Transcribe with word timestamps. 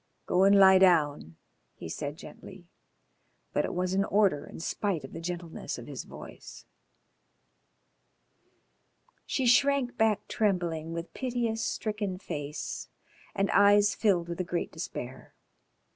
Go 0.25 0.45
and 0.45 0.57
lie 0.57 0.79
down," 0.79 1.35
he 1.75 1.87
said 1.87 2.17
gently, 2.17 2.65
but 3.53 3.65
it 3.65 3.73
was 3.75 3.93
an 3.93 4.03
order 4.05 4.47
in 4.47 4.59
spite 4.59 5.03
of 5.03 5.13
the 5.13 5.19
gentleness 5.21 5.77
of 5.77 5.85
his 5.85 6.05
voice. 6.05 6.65
She 9.27 9.45
shrank 9.45 9.97
back 9.97 10.27
trembling, 10.27 10.91
with 10.91 11.13
piteous, 11.13 11.63
stricken 11.63 12.17
face 12.17 12.89
and 13.35 13.51
eyes 13.51 13.93
filled 13.93 14.27
with 14.27 14.41
a 14.41 14.43
great 14.43 14.71
despair. 14.71 15.35